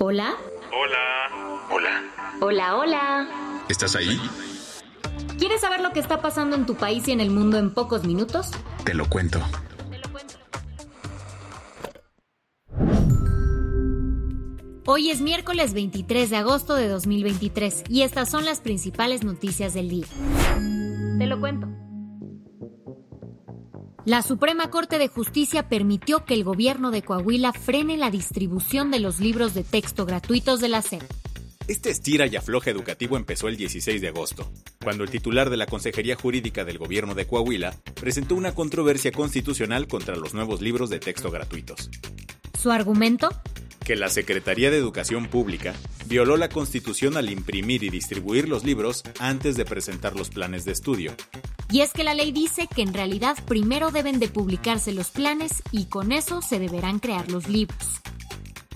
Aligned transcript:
Hola. 0.00 0.36
Hola. 0.70 1.66
Hola. 1.70 2.04
Hola, 2.40 2.76
hola. 2.76 3.64
¿Estás 3.68 3.96
ahí? 3.96 4.20
¿Quieres 5.40 5.60
saber 5.60 5.80
lo 5.80 5.90
que 5.90 5.98
está 5.98 6.22
pasando 6.22 6.54
en 6.54 6.66
tu 6.66 6.76
país 6.76 7.08
y 7.08 7.12
en 7.12 7.20
el 7.20 7.30
mundo 7.30 7.58
en 7.58 7.74
pocos 7.74 8.04
minutos? 8.04 8.52
Te 8.84 8.94
lo 8.94 9.08
cuento. 9.08 9.40
Hoy 14.86 15.10
es 15.10 15.20
miércoles 15.20 15.74
23 15.74 16.30
de 16.30 16.36
agosto 16.36 16.76
de 16.76 16.86
2023 16.86 17.84
y 17.88 18.02
estas 18.02 18.30
son 18.30 18.44
las 18.44 18.60
principales 18.60 19.24
noticias 19.24 19.74
del 19.74 19.88
día. 19.88 20.06
Te 21.18 21.26
lo 21.26 21.40
cuento. 21.40 21.66
La 24.08 24.22
Suprema 24.22 24.70
Corte 24.70 24.96
de 24.96 25.08
Justicia 25.08 25.68
permitió 25.68 26.24
que 26.24 26.32
el 26.32 26.42
gobierno 26.42 26.90
de 26.90 27.02
Coahuila 27.02 27.52
frene 27.52 27.98
la 27.98 28.10
distribución 28.10 28.90
de 28.90 29.00
los 29.00 29.20
libros 29.20 29.52
de 29.52 29.64
texto 29.64 30.06
gratuitos 30.06 30.60
de 30.60 30.70
la 30.70 30.80
SED. 30.80 31.02
Este 31.66 31.90
estira 31.90 32.26
y 32.26 32.34
afloja 32.34 32.70
educativo 32.70 33.18
empezó 33.18 33.48
el 33.48 33.58
16 33.58 34.00
de 34.00 34.08
agosto, 34.08 34.50
cuando 34.82 35.04
el 35.04 35.10
titular 35.10 35.50
de 35.50 35.58
la 35.58 35.66
Consejería 35.66 36.16
Jurídica 36.16 36.64
del 36.64 36.78
Gobierno 36.78 37.14
de 37.14 37.26
Coahuila 37.26 37.74
presentó 38.00 38.34
una 38.34 38.54
controversia 38.54 39.12
constitucional 39.12 39.86
contra 39.88 40.16
los 40.16 40.32
nuevos 40.32 40.62
libros 40.62 40.88
de 40.88 41.00
texto 41.00 41.30
gratuitos. 41.30 41.90
¿Su 42.58 42.70
argumento? 42.70 43.28
Que 43.84 43.94
la 43.94 44.08
Secretaría 44.08 44.70
de 44.70 44.78
Educación 44.78 45.26
Pública 45.26 45.74
violó 46.06 46.38
la 46.38 46.48
Constitución 46.48 47.18
al 47.18 47.28
imprimir 47.28 47.84
y 47.84 47.90
distribuir 47.90 48.48
los 48.48 48.64
libros 48.64 49.02
antes 49.18 49.58
de 49.58 49.66
presentar 49.66 50.16
los 50.16 50.30
planes 50.30 50.64
de 50.64 50.72
estudio. 50.72 51.14
Y 51.70 51.82
es 51.82 51.92
que 51.92 52.04
la 52.04 52.14
ley 52.14 52.32
dice 52.32 52.66
que 52.66 52.82
en 52.82 52.94
realidad 52.94 53.36
primero 53.46 53.90
deben 53.90 54.18
de 54.18 54.28
publicarse 54.28 54.92
los 54.92 55.10
planes 55.10 55.62
y 55.70 55.86
con 55.86 56.12
eso 56.12 56.40
se 56.40 56.58
deberán 56.58 56.98
crear 56.98 57.30
los 57.30 57.48
libros. 57.48 58.00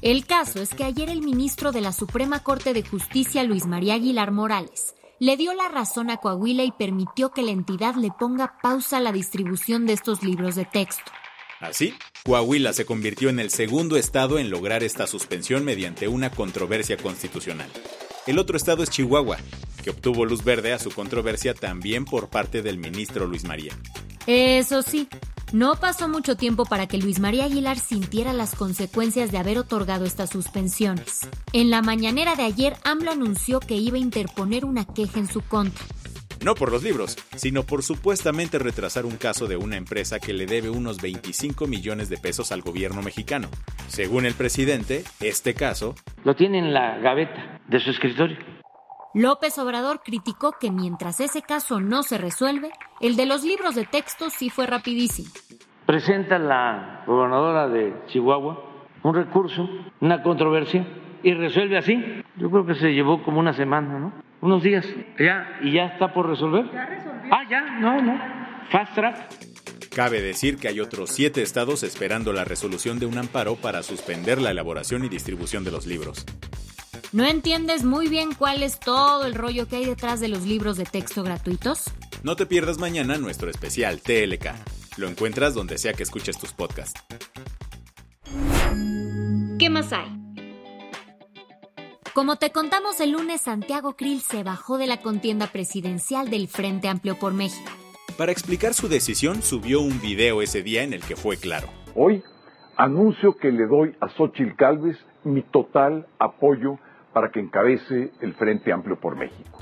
El 0.02 0.26
caso 0.26 0.60
es 0.60 0.74
que 0.74 0.84
ayer 0.84 1.08
el 1.08 1.22
ministro 1.22 1.72
de 1.72 1.80
la 1.80 1.92
Suprema 1.92 2.40
Corte 2.40 2.74
de 2.74 2.82
Justicia, 2.82 3.44
Luis 3.44 3.66
María 3.66 3.94
Aguilar 3.94 4.30
Morales, 4.32 4.94
le 5.20 5.36
dio 5.36 5.54
la 5.54 5.68
razón 5.68 6.10
a 6.10 6.16
Coahuila 6.16 6.64
y 6.64 6.72
permitió 6.72 7.30
que 7.30 7.42
la 7.42 7.52
entidad 7.52 7.94
le 7.94 8.10
ponga 8.10 8.58
pausa 8.60 8.96
a 8.96 9.00
la 9.00 9.12
distribución 9.12 9.86
de 9.86 9.92
estos 9.92 10.24
libros 10.24 10.56
de 10.56 10.64
texto. 10.64 11.12
Así, 11.60 11.94
Coahuila 12.24 12.72
se 12.72 12.84
convirtió 12.84 13.28
en 13.28 13.38
el 13.38 13.50
segundo 13.50 13.96
estado 13.96 14.40
en 14.40 14.50
lograr 14.50 14.82
esta 14.82 15.06
suspensión 15.06 15.64
mediante 15.64 16.08
una 16.08 16.30
controversia 16.30 16.96
constitucional. 16.96 17.70
El 18.24 18.38
otro 18.38 18.56
estado 18.56 18.84
es 18.84 18.90
Chihuahua, 18.90 19.36
que 19.82 19.90
obtuvo 19.90 20.24
luz 20.24 20.44
verde 20.44 20.72
a 20.72 20.78
su 20.78 20.92
controversia 20.92 21.54
también 21.54 22.04
por 22.04 22.28
parte 22.28 22.62
del 22.62 22.78
ministro 22.78 23.26
Luis 23.26 23.42
María. 23.42 23.72
Eso 24.28 24.82
sí, 24.82 25.08
no 25.52 25.74
pasó 25.74 26.08
mucho 26.08 26.36
tiempo 26.36 26.64
para 26.64 26.86
que 26.86 26.98
Luis 26.98 27.18
María 27.18 27.46
Aguilar 27.46 27.80
sintiera 27.80 28.32
las 28.32 28.54
consecuencias 28.54 29.32
de 29.32 29.38
haber 29.38 29.58
otorgado 29.58 30.04
estas 30.04 30.30
suspensiones. 30.30 31.20
En 31.52 31.70
la 31.70 31.82
mañanera 31.82 32.36
de 32.36 32.44
ayer, 32.44 32.76
AMLO 32.84 33.10
anunció 33.10 33.58
que 33.58 33.74
iba 33.74 33.96
a 33.96 34.00
interponer 34.00 34.64
una 34.64 34.84
queja 34.84 35.18
en 35.18 35.26
su 35.26 35.40
contra. 35.40 35.84
No 36.44 36.54
por 36.54 36.72
los 36.72 36.82
libros, 36.82 37.16
sino 37.36 37.62
por 37.62 37.82
supuestamente 37.82 38.58
retrasar 38.58 39.06
un 39.06 39.16
caso 39.16 39.46
de 39.46 39.56
una 39.56 39.76
empresa 39.76 40.18
que 40.18 40.32
le 40.32 40.46
debe 40.46 40.70
unos 40.70 41.00
25 41.00 41.66
millones 41.66 42.08
de 42.08 42.16
pesos 42.16 42.50
al 42.50 42.62
gobierno 42.62 43.00
mexicano. 43.02 43.48
Según 43.86 44.26
el 44.26 44.34
presidente, 44.34 45.04
este 45.20 45.54
caso 45.54 45.94
lo 46.24 46.34
tiene 46.34 46.58
en 46.58 46.74
la 46.74 46.98
gaveta 46.98 47.60
de 47.68 47.78
su 47.78 47.90
escritorio. 47.90 48.38
López 49.14 49.58
Obrador 49.58 50.00
criticó 50.02 50.52
que 50.58 50.70
mientras 50.70 51.20
ese 51.20 51.42
caso 51.42 51.80
no 51.80 52.02
se 52.02 52.18
resuelve, 52.18 52.70
el 53.00 53.14
de 53.16 53.26
los 53.26 53.44
libros 53.44 53.74
de 53.74 53.84
texto 53.84 54.30
sí 54.30 54.50
fue 54.50 54.66
rapidísimo. 54.66 55.28
Presenta 55.86 56.38
la 56.38 57.04
gobernadora 57.06 57.68
de 57.68 57.94
Chihuahua 58.08 58.72
un 59.02 59.14
recurso, 59.14 59.68
una 60.00 60.22
controversia, 60.22 60.86
y 61.22 61.34
resuelve 61.34 61.78
así. 61.78 62.22
Yo 62.36 62.50
creo 62.50 62.66
que 62.66 62.74
se 62.74 62.92
llevó 62.92 63.22
como 63.22 63.40
una 63.40 63.52
semana, 63.52 63.98
¿no? 63.98 64.12
Unos 64.42 64.62
días. 64.64 64.84
Ya, 65.20 65.58
y 65.62 65.72
ya 65.72 65.86
está 65.86 66.12
por 66.12 66.28
resolver. 66.28 66.64
¿Ya 66.72 66.84
resolvió? 66.84 67.32
Ah, 67.32 67.44
ya, 67.48 67.60
no, 67.78 68.02
no. 68.02 68.20
Fast 68.70 68.94
track. 68.94 69.88
Cabe 69.94 70.20
decir 70.20 70.56
que 70.56 70.66
hay 70.66 70.80
otros 70.80 71.10
siete 71.10 71.42
estados 71.42 71.84
esperando 71.84 72.32
la 72.32 72.44
resolución 72.44 72.98
de 72.98 73.06
un 73.06 73.18
amparo 73.18 73.54
para 73.54 73.84
suspender 73.84 74.40
la 74.40 74.50
elaboración 74.50 75.04
y 75.04 75.08
distribución 75.08 75.62
de 75.62 75.70
los 75.70 75.86
libros. 75.86 76.26
¿No 77.12 77.24
entiendes 77.24 77.84
muy 77.84 78.08
bien 78.08 78.34
cuál 78.34 78.64
es 78.64 78.80
todo 78.80 79.26
el 79.26 79.34
rollo 79.34 79.68
que 79.68 79.76
hay 79.76 79.84
detrás 79.84 80.18
de 80.18 80.28
los 80.28 80.44
libros 80.44 80.76
de 80.76 80.86
texto 80.86 81.22
gratuitos? 81.22 81.84
No 82.24 82.34
te 82.34 82.46
pierdas 82.46 82.78
mañana 82.78 83.18
nuestro 83.18 83.48
especial 83.48 84.00
TLK. 84.00 84.46
Lo 84.96 85.08
encuentras 85.08 85.54
donde 85.54 85.78
sea 85.78 85.92
que 85.92 86.02
escuches 86.02 86.36
tus 86.38 86.52
podcasts. 86.52 87.00
¿Qué 89.58 89.70
más 89.70 89.92
hay? 89.92 90.21
Como 92.14 92.36
te 92.36 92.52
contamos 92.52 93.00
el 93.00 93.12
lunes, 93.12 93.40
Santiago 93.40 93.96
Krill 93.96 94.20
se 94.20 94.42
bajó 94.42 94.76
de 94.76 94.86
la 94.86 94.98
contienda 94.98 95.46
presidencial 95.46 96.28
del 96.28 96.46
Frente 96.46 96.88
Amplio 96.88 97.18
por 97.18 97.32
México. 97.32 97.70
Para 98.18 98.32
explicar 98.32 98.74
su 98.74 98.86
decisión, 98.86 99.40
subió 99.40 99.80
un 99.80 99.98
video 99.98 100.42
ese 100.42 100.62
día 100.62 100.82
en 100.82 100.92
el 100.92 101.02
que 101.02 101.16
fue 101.16 101.38
claro. 101.38 101.68
Hoy 101.94 102.22
anuncio 102.76 103.38
que 103.38 103.50
le 103.50 103.66
doy 103.66 103.96
a 104.02 104.10
Xochitl 104.10 104.54
Gálvez 104.58 104.98
mi 105.24 105.40
total 105.40 106.06
apoyo 106.18 106.78
para 107.14 107.30
que 107.30 107.40
encabece 107.40 108.12
el 108.20 108.34
Frente 108.34 108.74
Amplio 108.74 109.00
por 109.00 109.16
México. 109.16 109.60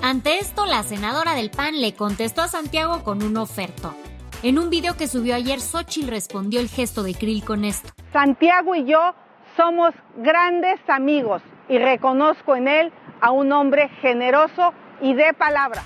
Ante 0.00 0.38
esto, 0.38 0.64
la 0.64 0.82
senadora 0.84 1.34
del 1.34 1.50
PAN 1.50 1.82
le 1.82 1.92
contestó 1.92 2.40
a 2.40 2.48
Santiago 2.48 3.04
con 3.04 3.22
un 3.22 3.36
oferto. 3.36 3.94
En 4.42 4.58
un 4.58 4.70
video 4.70 4.96
que 4.96 5.06
subió 5.06 5.34
ayer, 5.34 5.60
Xochitl 5.60 6.08
respondió 6.08 6.60
el 6.60 6.68
gesto 6.70 7.02
de 7.02 7.12
Krill 7.12 7.44
con 7.44 7.66
esto. 7.66 7.90
Santiago 8.10 8.74
y 8.74 8.86
yo 8.86 9.12
somos 9.54 9.92
grandes 10.16 10.80
amigos 10.88 11.42
y 11.68 11.78
reconozco 11.78 12.56
en 12.56 12.68
él 12.68 12.92
a 13.20 13.30
un 13.30 13.52
hombre 13.52 13.88
generoso 14.00 14.72
y 15.00 15.14
de 15.14 15.32
palabra. 15.34 15.82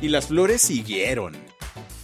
Y 0.00 0.08
las 0.08 0.28
flores 0.28 0.62
siguieron. 0.62 1.34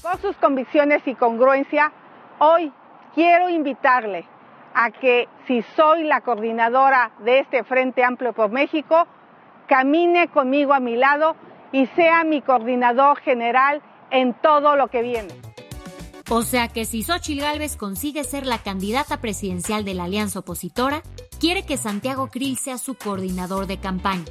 Por 0.03 0.21
sus 0.21 0.37
convicciones 0.37 1.03
y 1.07 1.15
congruencia, 1.15 1.93
hoy 2.39 2.73
quiero 3.15 3.49
invitarle 3.49 4.27
a 4.75 4.91
que 4.91 5.29
si 5.47 5.63
soy 5.75 6.05
la 6.05 6.21
coordinadora 6.21 7.13
de 7.25 7.41
este 7.41 7.65
Frente 7.65 8.05
Amplio 8.05 8.33
por 8.33 8.51
México, 8.51 9.07
camine 9.67 10.29
conmigo 10.29 10.75
a 10.75 10.81
mi 10.81 10.97
lado 10.97 11.35
y 11.73 11.87
sea 11.89 12.25
mi 12.25 12.43
coordinador 12.43 13.19
general 13.21 13.83
en 14.11 14.35
todo 14.35 14.77
lo 14.77 14.89
que 14.89 15.03
viene. 15.03 15.35
O 16.29 16.43
sea 16.43 16.69
que 16.69 16.85
si 16.85 17.03
Xochitl 17.03 17.41
Gálvez 17.41 17.77
consigue 17.77 18.25
ser 18.25 18.47
la 18.47 18.59
candidata 18.59 19.21
presidencial 19.21 19.85
de 19.85 19.95
la 19.95 20.05
alianza 20.05 20.41
opositora, 20.41 21.03
quiere 21.39 21.65
que 21.65 21.77
Santiago 21.77 22.29
Krill 22.29 22.59
sea 22.59 22.79
su 22.79 22.95
coordinador 22.95 23.67
de 23.67 23.79
campaña. 23.79 24.25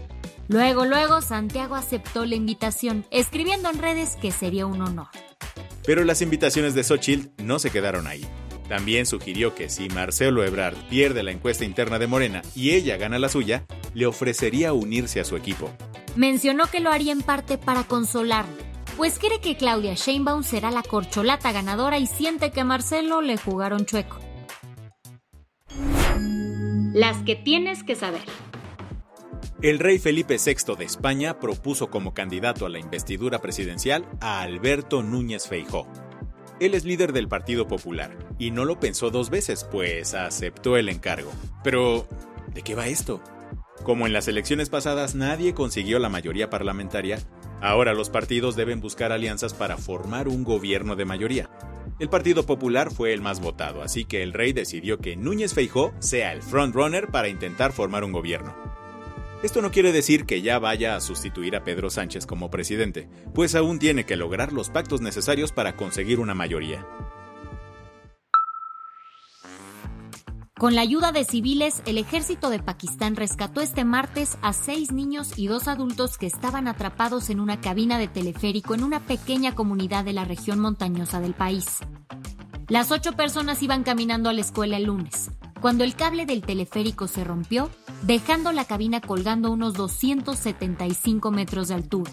Luego, 0.47 0.85
luego, 0.85 1.21
Santiago 1.21 1.75
aceptó 1.75 2.25
la 2.25 2.35
invitación, 2.35 3.05
escribiendo 3.09 3.69
en 3.69 3.79
redes 3.79 4.15
que 4.15 4.31
sería 4.31 4.65
un 4.65 4.81
honor. 4.81 5.07
Pero 5.85 6.03
las 6.03 6.21
invitaciones 6.21 6.75
de 6.75 6.83
Xochitl 6.83 7.43
no 7.43 7.59
se 7.59 7.71
quedaron 7.71 8.07
ahí. 8.07 8.25
También 8.67 9.05
sugirió 9.05 9.53
que 9.53 9.69
si 9.69 9.89
Marcelo 9.89 10.43
Ebrard 10.43 10.75
pierde 10.89 11.23
la 11.23 11.31
encuesta 11.31 11.65
interna 11.65 11.99
de 11.99 12.07
Morena 12.07 12.41
y 12.55 12.71
ella 12.71 12.97
gana 12.97 13.19
la 13.19 13.29
suya, 13.29 13.65
le 13.93 14.07
ofrecería 14.07 14.73
unirse 14.73 15.19
a 15.19 15.25
su 15.25 15.35
equipo. 15.35 15.71
Mencionó 16.15 16.65
que 16.67 16.79
lo 16.79 16.91
haría 16.91 17.11
en 17.11 17.21
parte 17.21 17.57
para 17.57 17.83
consolarlo, 17.83 18.55
pues 18.97 19.19
cree 19.19 19.41
que 19.41 19.57
Claudia 19.57 19.93
Sheinbaum 19.93 20.43
será 20.43 20.71
la 20.71 20.81
corcholata 20.81 21.51
ganadora 21.51 21.99
y 21.99 22.07
siente 22.07 22.51
que 22.51 22.61
a 22.61 22.65
Marcelo 22.65 23.21
le 23.21 23.37
jugaron 23.37 23.85
chueco. 23.85 24.24
Las 26.95 27.17
que 27.23 27.35
tienes 27.35 27.83
que 27.83 27.93
saber. 27.93 28.21
El 29.61 29.79
rey 29.79 29.99
Felipe 29.99 30.37
VI 30.37 30.77
de 30.77 30.85
España 30.85 31.41
propuso 31.41 31.89
como 31.89 32.13
candidato 32.13 32.65
a 32.65 32.69
la 32.69 32.79
investidura 32.79 33.41
presidencial 33.41 34.07
a 34.21 34.39
Alberto 34.39 35.03
Núñez 35.03 35.45
Feijó. 35.45 35.89
Él 36.61 36.73
es 36.73 36.85
líder 36.85 37.11
del 37.11 37.27
Partido 37.27 37.67
Popular 37.67 38.15
y 38.39 38.51
no 38.51 38.63
lo 38.63 38.79
pensó 38.79 39.09
dos 39.09 39.29
veces, 39.29 39.65
pues 39.69 40.13
aceptó 40.13 40.77
el 40.77 40.87
encargo. 40.87 41.33
Pero, 41.65 42.07
¿de 42.53 42.61
qué 42.61 42.75
va 42.75 42.87
esto? 42.87 43.21
Como 43.83 44.07
en 44.07 44.13
las 44.13 44.29
elecciones 44.29 44.69
pasadas 44.69 45.15
nadie 45.15 45.53
consiguió 45.53 45.99
la 45.99 46.07
mayoría 46.07 46.49
parlamentaria, 46.49 47.19
ahora 47.59 47.93
los 47.93 48.09
partidos 48.09 48.55
deben 48.55 48.79
buscar 48.79 49.11
alianzas 49.11 49.53
para 49.53 49.75
formar 49.75 50.29
un 50.29 50.45
gobierno 50.45 50.95
de 50.95 51.03
mayoría. 51.03 51.49
El 51.97 52.09
Partido 52.09 52.45
Popular 52.45 52.91
fue 52.91 53.13
el 53.13 53.21
más 53.21 53.39
votado, 53.39 53.81
así 53.81 54.03
que 54.03 54.21
el 54.21 54.33
rey 54.33 54.51
decidió 54.51 54.97
que 54.97 55.15
Núñez 55.15 55.53
Feijó 55.53 55.93
sea 55.99 56.33
el 56.33 56.41
frontrunner 56.41 57.07
para 57.07 57.29
intentar 57.29 57.71
formar 57.71 58.03
un 58.03 58.11
gobierno. 58.11 58.53
Esto 59.43 59.61
no 59.61 59.71
quiere 59.71 59.93
decir 59.93 60.25
que 60.25 60.41
ya 60.41 60.59
vaya 60.59 60.97
a 60.97 61.01
sustituir 61.01 61.55
a 61.55 61.63
Pedro 61.63 61.89
Sánchez 61.89 62.25
como 62.25 62.51
presidente, 62.51 63.07
pues 63.33 63.55
aún 63.55 63.79
tiene 63.79 64.05
que 64.05 64.17
lograr 64.17 64.51
los 64.51 64.69
pactos 64.69 64.99
necesarios 64.99 65.53
para 65.53 65.77
conseguir 65.77 66.19
una 66.19 66.33
mayoría. 66.33 66.85
Con 70.57 70.73
la 70.73 70.81
ayuda 70.81 71.11
de 71.11 71.25
civiles, 71.25 71.81
el 71.85 71.97
ejército 71.97 72.49
de 72.49 72.59
Pakistán 72.59 73.17
rescató 73.17 73.59
este 73.59 73.83
martes 73.83 74.37
a 74.41 74.53
seis 74.53 74.93
niños 74.93 75.37
y 75.37 75.47
dos 75.47 75.67
adultos 75.67 76.17
que 76.17 76.27
estaban 76.27 76.69
atrapados 76.69 77.29
en 77.29 77.41
una 77.41 77.59
cabina 77.59 77.97
de 77.97 78.07
teleférico 78.07 78.73
en 78.73 78.85
una 78.85 79.01
pequeña 79.01 79.53
comunidad 79.53 80.05
de 80.05 80.13
la 80.13 80.23
región 80.23 80.61
montañosa 80.61 81.19
del 81.19 81.33
país. 81.33 81.79
Las 82.69 82.91
ocho 82.91 83.17
personas 83.17 83.61
iban 83.63 83.83
caminando 83.83 84.29
a 84.29 84.33
la 84.33 84.39
escuela 84.39 84.77
el 84.77 84.85
lunes, 84.85 85.29
cuando 85.59 85.83
el 85.83 85.93
cable 85.93 86.25
del 86.25 86.41
teleférico 86.41 87.09
se 87.09 87.25
rompió, 87.25 87.69
dejando 88.03 88.53
la 88.53 88.63
cabina 88.63 89.01
colgando 89.01 89.51
unos 89.51 89.73
275 89.73 91.31
metros 91.31 91.67
de 91.67 91.73
altura. 91.73 92.11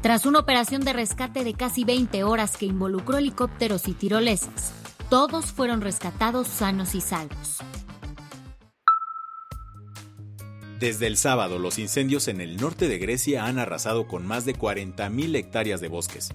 Tras 0.00 0.26
una 0.26 0.38
operación 0.38 0.82
de 0.82 0.92
rescate 0.92 1.42
de 1.42 1.54
casi 1.54 1.82
20 1.82 2.22
horas 2.22 2.56
que 2.56 2.66
involucró 2.66 3.18
helicópteros 3.18 3.88
y 3.88 3.94
tirolesas, 3.94 4.72
todos 5.08 5.46
fueron 5.46 5.80
rescatados 5.80 6.46
sanos 6.48 6.94
y 6.94 7.00
salvos. 7.00 7.58
Desde 10.78 11.08
el 11.08 11.16
sábado, 11.16 11.58
los 11.58 11.78
incendios 11.78 12.28
en 12.28 12.40
el 12.40 12.56
norte 12.56 12.88
de 12.88 12.98
Grecia 12.98 13.46
han 13.46 13.58
arrasado 13.58 14.06
con 14.06 14.26
más 14.26 14.44
de 14.44 14.54
40.000 14.54 15.34
hectáreas 15.34 15.80
de 15.80 15.88
bosques. 15.88 16.32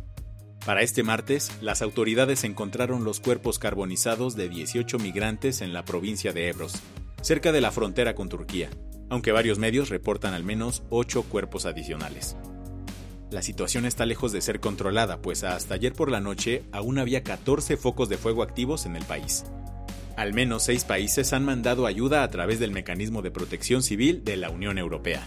Para 0.66 0.82
este 0.82 1.04
martes, 1.04 1.52
las 1.62 1.82
autoridades 1.82 2.44
encontraron 2.44 3.04
los 3.04 3.20
cuerpos 3.20 3.58
carbonizados 3.58 4.36
de 4.36 4.50
18 4.50 5.00
migrantes 5.00 5.62
en 5.62 5.72
la 5.72 5.86
provincia 5.86 6.34
de 6.34 6.50
Ebros, 6.50 6.74
cerca 7.22 7.52
de 7.52 7.62
la 7.62 7.72
frontera 7.72 8.16
con 8.16 8.28
Turquía, 8.28 8.70
aunque 9.10 9.32
varios 9.32 9.60
medios 9.60 9.90
reportan 9.90 10.34
al 10.34 10.44
menos 10.44 10.84
8 10.90 11.24
cuerpos 11.24 11.66
adicionales. 11.66 12.36
La 13.34 13.42
situación 13.42 13.88
está 13.88 14.06
lejos 14.06 14.32
de 14.32 14.42
ser 14.42 14.60
controlada, 14.60 15.20
pues 15.20 15.44
hasta 15.44 15.74
ayer 15.74 15.92
por 15.94 16.12
la 16.12 16.20
noche 16.20 16.62
aún 16.72 17.00
había 17.00 17.24
14 17.24 17.78
focos 17.78 18.08
de 18.08 18.20
fuego 18.20 18.44
activos 18.44 18.86
en 18.86 18.96
el 18.96 19.04
país. 19.06 19.44
Al 20.16 20.36
menos 20.36 20.62
seis 20.62 20.84
países 20.84 21.34
han 21.34 21.44
mandado 21.44 21.88
ayuda 21.88 22.22
a 22.22 22.30
través 22.30 22.60
del 22.60 22.70
Mecanismo 22.70 23.24
de 23.24 23.32
Protección 23.32 23.82
Civil 23.82 24.24
de 24.24 24.38
la 24.38 24.52
Unión 24.52 24.78
Europea. 24.78 25.26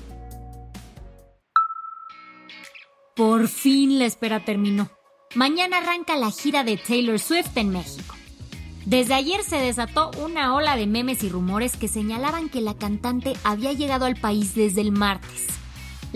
Por 3.17 3.49
fin 3.49 3.99
la 3.99 4.05
espera 4.05 4.45
terminó. 4.45 4.89
Mañana 5.35 5.79
arranca 5.79 6.15
la 6.15 6.31
gira 6.31 6.63
de 6.63 6.77
Taylor 6.77 7.19
Swift 7.19 7.57
en 7.57 7.71
México. 7.71 8.15
Desde 8.85 9.15
ayer 9.15 9.43
se 9.43 9.57
desató 9.57 10.13
una 10.25 10.55
ola 10.55 10.77
de 10.77 10.87
memes 10.87 11.25
y 11.25 11.29
rumores 11.29 11.77
que 11.77 11.89
señalaban 11.89 12.51
que 12.51 12.61
la 12.61 12.75
cantante 12.75 13.33
había 13.43 13.73
llegado 13.73 14.05
al 14.05 14.15
país 14.15 14.55
desde 14.55 14.81
el 14.83 14.93
martes. 14.93 15.56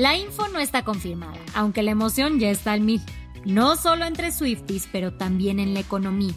La 0.00 0.17
info 0.17 0.49
no 0.49 0.61
está 0.61 0.82
confirmada, 0.82 1.37
aunque 1.52 1.82
la 1.82 1.91
emoción 1.91 2.38
ya 2.38 2.49
está 2.49 2.73
al 2.73 2.81
mil. 2.81 3.02
No 3.44 3.76
solo 3.76 4.06
entre 4.06 4.32
Swifties, 4.32 4.88
pero 4.91 5.12
también 5.12 5.61
en 5.61 5.75
la 5.75 5.81
economía. 5.81 6.32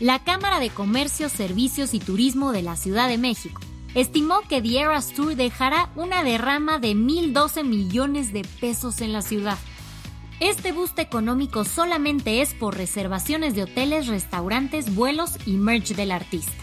La 0.00 0.24
Cámara 0.24 0.58
de 0.58 0.70
Comercio, 0.70 1.28
Servicios 1.28 1.92
y 1.92 1.98
Turismo 1.98 2.50
de 2.50 2.62
la 2.62 2.76
Ciudad 2.76 3.06
de 3.10 3.18
México 3.18 3.60
estimó 3.94 4.40
que 4.48 4.62
The 4.62 4.80
Eras 4.80 5.12
Tour 5.12 5.36
dejará 5.36 5.90
una 5.96 6.24
derrama 6.24 6.78
de 6.78 6.92
1.012 6.92 7.62
millones 7.62 8.32
de 8.32 8.42
pesos 8.58 9.02
en 9.02 9.12
la 9.12 9.20
ciudad. 9.20 9.58
Este 10.40 10.72
boost 10.72 10.98
económico 10.98 11.66
solamente 11.66 12.40
es 12.40 12.54
por 12.54 12.74
reservaciones 12.74 13.54
de 13.54 13.64
hoteles, 13.64 14.06
restaurantes, 14.06 14.94
vuelos 14.94 15.36
y 15.44 15.58
merch 15.58 15.94
del 15.94 16.10
artista. 16.10 16.54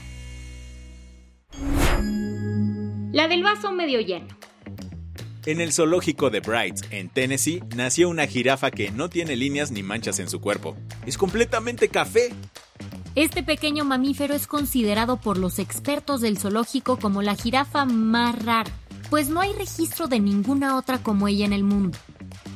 La 3.12 3.28
del 3.28 3.44
vaso 3.44 3.72
medio 3.72 4.02
lleno. 4.02 4.41
En 5.48 5.60
el 5.60 5.74
zoológico 5.74 6.30
de 6.30 6.40
Bright, 6.40 6.86
en 6.92 7.10
Tennessee, 7.10 7.64
nació 7.76 8.10
una 8.10 8.28
jirafa 8.28 8.70
que 8.70 8.92
no 8.92 9.10
tiene 9.10 9.36
líneas 9.36 9.72
ni 9.72 9.82
manchas 9.82 10.20
en 10.20 10.30
su 10.30 10.40
cuerpo. 10.40 10.78
Es 11.08 11.18
completamente 11.18 11.90
café. 11.90 12.30
Este 13.16 13.42
pequeño 13.42 13.84
mamífero 13.84 14.36
es 14.36 14.46
considerado 14.46 15.18
por 15.18 15.40
los 15.40 15.58
expertos 15.58 16.22
del 16.22 16.38
zoológico 16.38 16.98
como 16.98 17.24
la 17.24 17.36
jirafa 17.36 17.86
más 17.86 18.46
rara, 18.46 18.70
pues 19.10 19.30
no 19.30 19.42
hay 19.42 19.52
registro 19.54 20.08
de 20.08 20.20
ninguna 20.20 20.78
otra 20.78 21.02
como 21.02 21.28
ella 21.28 21.46
en 21.46 21.54
el 21.54 21.64
mundo. 21.64 21.98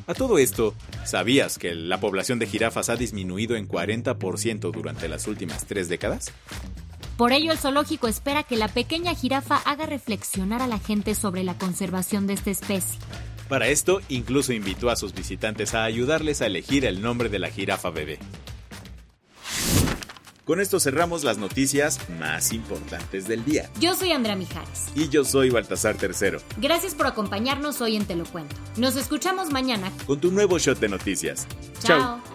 A 0.05 0.13
todo 0.13 0.37
esto, 0.37 0.75
¿sabías 1.05 1.57
que 1.57 1.73
la 1.73 1.99
población 1.99 2.37
de 2.37 2.45
jirafas 2.45 2.89
ha 2.89 2.95
disminuido 2.95 3.55
en 3.55 3.67
40% 3.67 4.71
durante 4.71 5.09
las 5.09 5.25
últimas 5.25 5.65
tres 5.65 5.89
décadas? 5.89 6.31
Por 7.17 7.31
ello, 7.31 7.51
el 7.51 7.57
zoológico 7.57 8.07
espera 8.07 8.43
que 8.43 8.57
la 8.57 8.67
pequeña 8.67 9.15
jirafa 9.15 9.57
haga 9.57 9.85
reflexionar 9.85 10.61
a 10.61 10.67
la 10.67 10.79
gente 10.79 11.15
sobre 11.15 11.43
la 11.43 11.57
conservación 11.57 12.27
de 12.27 12.33
esta 12.33 12.51
especie. 12.51 12.99
Para 13.47 13.67
esto, 13.67 14.01
incluso 14.09 14.53
invitó 14.53 14.89
a 14.89 14.95
sus 14.95 15.13
visitantes 15.13 15.73
a 15.75 15.83
ayudarles 15.83 16.41
a 16.41 16.47
elegir 16.47 16.83
el 16.83 17.01
nombre 17.01 17.29
de 17.29 17.39
la 17.39 17.49
jirafa 17.49 17.89
bebé. 17.89 18.19
Con 20.45 20.59
esto 20.59 20.79
cerramos 20.79 21.23
las 21.23 21.39
noticias 21.39 21.99
más 22.19 22.53
importantes 22.53 23.27
del 23.27 23.43
día. 23.45 23.69
Yo 23.79 23.95
soy 23.95 24.11
Andrea 24.11 24.35
Mijares. 24.35 24.89
Y 24.93 25.09
yo 25.09 25.25
soy 25.25 25.49
Baltasar 25.49 25.95
Tercero. 25.95 26.39
Gracias 26.57 26.93
por 26.93 27.07
acompañarnos 27.07 27.81
hoy 27.81 27.95
en 27.95 28.05
Te 28.05 28.15
lo 28.15 28.25
cuento. 28.25 28.55
Nos 28.77 28.95
escuchamos 28.95 29.49
mañana 29.49 29.91
con 30.05 30.19
tu 30.19 30.31
nuevo 30.31 30.59
shot 30.59 30.79
de 30.79 30.89
noticias. 30.89 31.47
Chao. 31.81 32.34